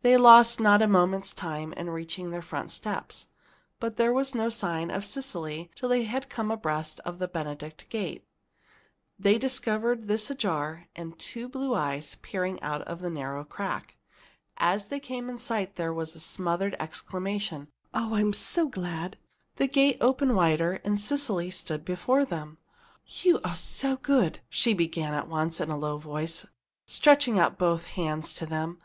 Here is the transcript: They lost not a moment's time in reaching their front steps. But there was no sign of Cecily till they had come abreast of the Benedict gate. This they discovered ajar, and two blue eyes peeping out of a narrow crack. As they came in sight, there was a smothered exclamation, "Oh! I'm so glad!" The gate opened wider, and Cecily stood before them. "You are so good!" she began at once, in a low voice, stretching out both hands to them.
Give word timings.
They 0.00 0.16
lost 0.16 0.58
not 0.58 0.80
a 0.80 0.88
moment's 0.88 1.34
time 1.34 1.74
in 1.74 1.90
reaching 1.90 2.30
their 2.30 2.40
front 2.40 2.70
steps. 2.70 3.26
But 3.78 3.96
there 3.96 4.10
was 4.10 4.34
no 4.34 4.48
sign 4.48 4.90
of 4.90 5.04
Cecily 5.04 5.70
till 5.74 5.90
they 5.90 6.04
had 6.04 6.30
come 6.30 6.50
abreast 6.50 6.98
of 7.00 7.18
the 7.18 7.28
Benedict 7.28 7.84
gate. 7.90 8.26
This 9.18 9.34
they 9.34 9.38
discovered 9.38 10.10
ajar, 10.10 10.86
and 10.96 11.18
two 11.18 11.46
blue 11.46 11.74
eyes 11.74 12.16
peeping 12.22 12.58
out 12.62 12.80
of 12.88 13.02
a 13.02 13.10
narrow 13.10 13.44
crack. 13.44 13.98
As 14.56 14.86
they 14.88 14.98
came 14.98 15.28
in 15.28 15.36
sight, 15.36 15.76
there 15.76 15.92
was 15.92 16.16
a 16.16 16.20
smothered 16.20 16.74
exclamation, 16.80 17.68
"Oh! 17.92 18.14
I'm 18.14 18.32
so 18.32 18.66
glad!" 18.66 19.18
The 19.56 19.66
gate 19.68 19.98
opened 20.00 20.36
wider, 20.36 20.80
and 20.86 20.98
Cecily 20.98 21.50
stood 21.50 21.84
before 21.84 22.24
them. 22.24 22.56
"You 23.04 23.40
are 23.44 23.56
so 23.56 23.96
good!" 23.98 24.40
she 24.48 24.72
began 24.72 25.12
at 25.12 25.28
once, 25.28 25.60
in 25.60 25.68
a 25.68 25.76
low 25.76 25.98
voice, 25.98 26.46
stretching 26.86 27.38
out 27.38 27.58
both 27.58 27.84
hands 27.88 28.32
to 28.36 28.46
them. 28.46 28.78